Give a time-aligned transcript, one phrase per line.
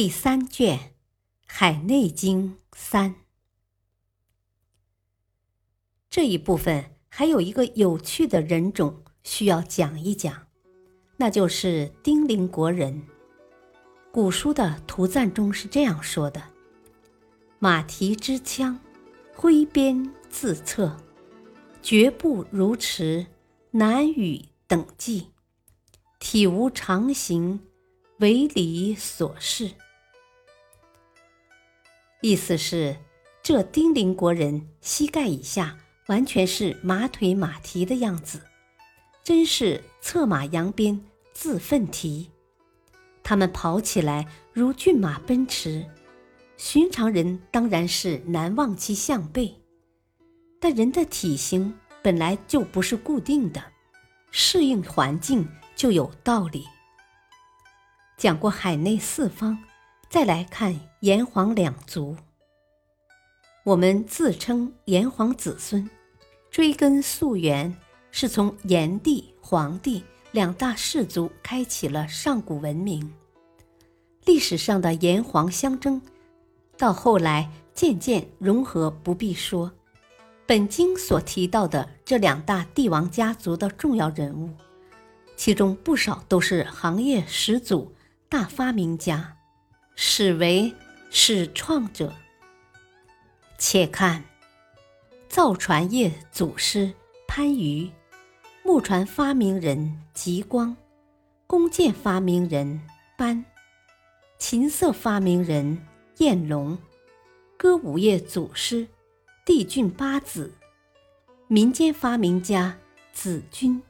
[0.00, 0.78] 第三卷
[1.44, 3.16] 《海内经》三。
[6.08, 10.46] 这一部分还有一个有趣的人种需要讲一讲。
[11.18, 13.02] 那就是丁零国人。
[14.10, 16.42] 古书的图赞中是这样说的
[17.60, 18.80] ：“马蹄之枪，
[19.34, 20.96] 挥鞭自策，
[21.82, 23.26] 绝步如驰，
[23.72, 25.26] 难与等计，
[26.18, 27.60] 体无常形，
[28.20, 29.72] 为礼所适。”
[32.20, 32.96] 意思是，
[33.42, 35.76] 这丁零国人膝盖以下
[36.06, 38.40] 完全是马腿马蹄的样子，
[39.24, 41.00] 真是策马扬鞭。
[41.32, 42.28] 自奋蹄，
[43.22, 45.86] 他们跑起来如骏马奔驰，
[46.58, 49.54] 寻常人当然是难望其项背。
[50.60, 53.62] 但人的体型本来就不是固定的，
[54.30, 56.66] 适应环境就有道理。
[58.18, 59.56] 讲过海内四方，
[60.10, 62.16] 再来看炎黄两族。
[63.62, 65.88] 我们自称炎黄子孙，
[66.50, 67.72] 追根溯源，
[68.10, 70.02] 是从炎帝、黄帝。
[70.32, 73.12] 两大氏族开启了上古文明。
[74.24, 76.00] 历史上的炎黄相争，
[76.76, 79.72] 到后来渐渐融合，不必说。
[80.46, 84.50] 本经所提到的这两大帝王家族的重要人物，
[85.36, 87.92] 其中不少都是行业始祖、
[88.28, 89.36] 大发明家，
[90.02, 90.74] 始为
[91.10, 92.10] 始创者。
[93.58, 94.24] 且看
[95.28, 96.94] 造船业祖师
[97.28, 97.92] 潘禺。
[98.62, 100.74] 木船发明人极光，
[101.46, 102.80] 弓箭发明人
[103.18, 103.44] 班，
[104.38, 105.86] 琴瑟发明人
[106.16, 106.78] 彦龙，
[107.58, 108.88] 歌舞业祖师
[109.44, 110.54] 帝俊八子，
[111.46, 112.78] 民间发明家
[113.12, 113.82] 子君，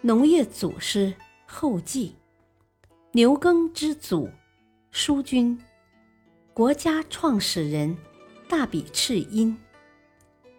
[0.00, 1.14] 农业祖师
[1.46, 2.16] 后稷，
[3.12, 4.28] 牛耕之祖
[4.92, 5.56] 叔君，
[6.52, 7.96] 国家创始人
[8.48, 9.56] 大比赤音。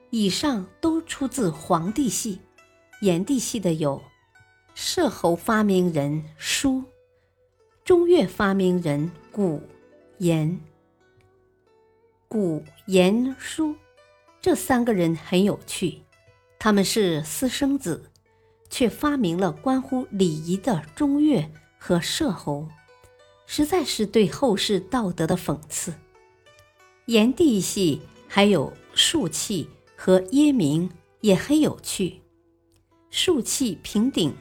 [0.10, 2.40] 以上都出自黄帝系。
[3.02, 4.02] 炎帝系的有
[4.74, 6.84] 射侯发明人叔，
[7.84, 9.62] 中岳发明人古
[10.20, 10.60] 炎，
[12.28, 13.76] 古炎叔
[14.40, 16.04] 这三个人很有趣，
[16.60, 18.12] 他们是私生子，
[18.70, 22.68] 却发明了关乎礼仪的中岳和射侯，
[23.46, 25.94] 实在是对后世道德的讽刺。
[27.08, 30.90] 炎帝系还有竖契和耶明
[31.22, 32.22] 也很有趣。
[33.10, 34.34] 竖契平顶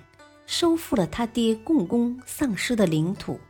[0.47, 3.41] 收复了他爹共工丧失的领土，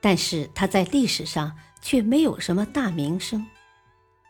[0.00, 3.44] 但是他在历史上却没有什么大名声，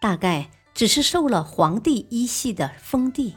[0.00, 3.34] 大概只是受了皇帝一系的封地，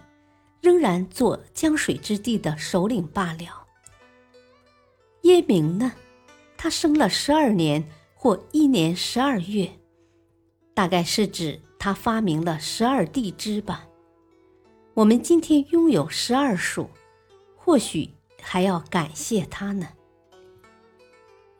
[0.61, 3.65] 仍然做江水之地的首领罢了。
[5.23, 5.91] 耶明呢，
[6.61, 9.71] 他生了十二年或一年十二月，
[10.73, 13.87] 大概是指他发明了十二地支吧。
[14.93, 16.89] 我们今天拥有十二数，
[17.55, 18.09] 或许
[18.41, 19.87] 还要感谢他呢。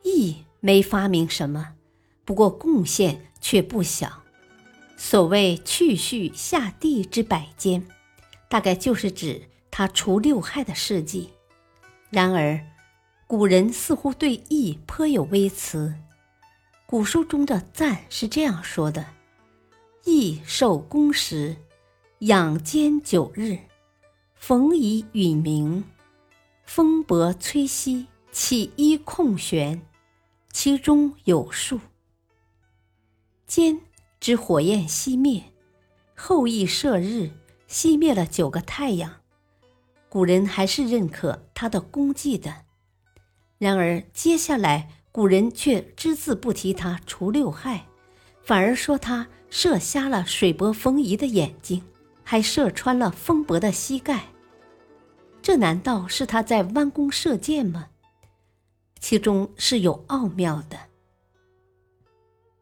[0.02, 1.76] 易没发明什么，
[2.26, 4.22] 不过贡献却不小。
[4.98, 7.86] 所谓去序下地之百间，
[8.50, 11.30] 大概就是指他除六害的事迹。
[12.10, 12.60] 然而，
[13.30, 15.94] 古人似乎对易颇有微词。
[16.84, 19.06] 古书中的赞是这样说的
[20.04, 21.56] ：“易受公时。”
[22.26, 23.56] 养间九日，
[24.34, 25.84] 逢以允明，
[26.64, 29.80] 风伯吹息，起衣空悬，
[30.52, 31.78] 其中有数。
[33.46, 33.80] 间
[34.18, 35.44] 之火焰熄灭，
[36.16, 37.30] 后羿射日，
[37.68, 39.20] 熄灭了九个太阳。
[40.08, 42.64] 古人还是认可他的功绩的。
[43.60, 47.86] 然而接下来，古人却只字不提他除六害，
[48.42, 51.84] 反而说他射瞎了水伯风仪的眼睛。
[52.22, 54.28] 还射穿了风伯的膝盖，
[55.42, 57.88] 这难道是他在弯弓射箭吗？
[59.00, 60.78] 其中是有奥妙的。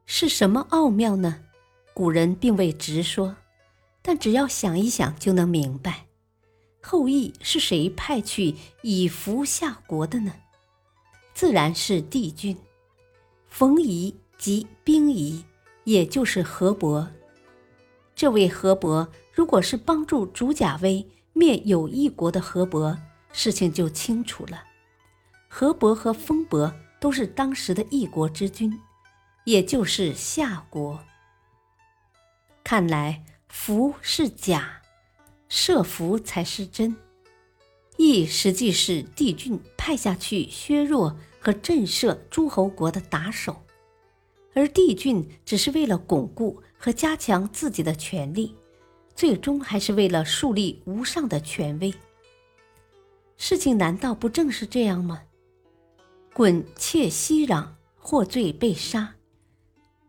[0.07, 1.41] 是什么奥妙呢？
[1.93, 3.37] 古人并未直说，
[4.01, 6.07] 但只要想一想就能明白。
[6.81, 10.33] 后羿是谁派去以服夏国的呢？
[11.39, 12.57] 自然是帝俊。
[13.47, 15.45] 冯夷即兵夷，
[15.85, 17.09] 也就是河伯。
[18.13, 22.99] 这位河伯，如果是帮助主甲威灭有翼国的河伯，
[23.33, 24.65] 事情就清楚了。
[25.47, 28.77] 河伯和风伯都是当时的一国之君，
[29.45, 30.99] 也就是夏国。
[32.65, 34.83] 看来服是假，
[35.49, 36.97] 设服才是真。
[37.97, 41.17] 义实际是帝俊派下去削弱
[41.49, 43.57] 和震慑诸侯国的打手，
[44.53, 48.55] 而帝俊只是为了巩固和加强自己的权力，
[49.15, 51.95] 最终还是为了树立无上的权威。
[53.39, 55.23] 事情难道不正是这样吗？
[56.35, 57.67] 滚窃息壤，
[57.97, 59.15] 获罪被杀，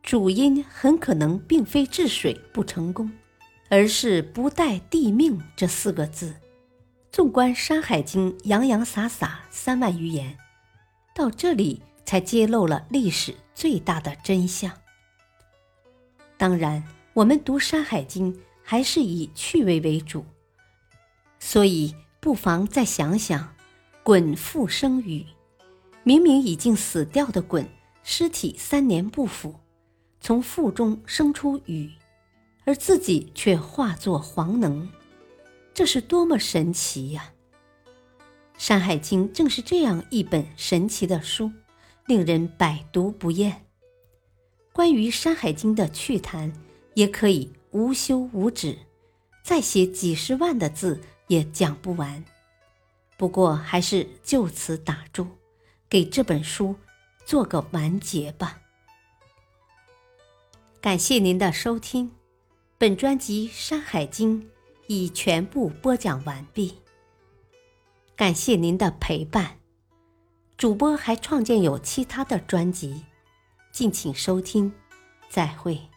[0.03, 3.09] 主因很可能并非治水不成功，
[3.69, 6.35] 而是不待帝命这四个字。
[7.13, 10.37] 纵观《山海经》，洋洋洒洒三万余言，
[11.19, 14.71] 到这里才揭露了历史最大的真相。
[16.37, 16.81] 当然，
[17.13, 18.33] 我们读《山海经》
[18.63, 20.23] 还是以趣味为主，
[21.37, 23.53] 所以不妨再想想
[24.05, 25.25] “鲧复生禹”。
[26.03, 27.67] 明明已经死掉的鲧，
[28.01, 29.53] 尸体三年不腐，
[30.21, 31.91] 从腹中生出禹，
[32.63, 34.87] 而自己却化作黄能，
[35.73, 37.33] 这是多么神奇呀！
[38.59, 41.49] 《山海经》正是这样一本神奇的书，
[42.07, 43.65] 令人百读不厌。
[44.73, 46.51] 关于《山海经》的趣谈，
[46.93, 48.77] 也可以无休无止，
[49.41, 52.21] 再写几十万的字也讲不完。
[53.17, 55.25] 不过，还是就此打住。
[55.89, 56.75] 给这本书
[57.25, 58.59] 做个完结吧。
[60.81, 62.11] 感谢您的收听，
[62.77, 64.41] 本专辑《山海经》
[64.87, 66.75] 已全部播讲完毕。
[68.19, 69.59] 感谢您的陪伴，
[70.57, 73.05] 主播还创建有其他的专辑，
[73.71, 74.73] 敬请收听，
[75.29, 75.88] 再会。